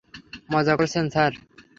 মজা 0.49 0.73
করছেন, 0.79 1.05
স্যার? 1.13 1.31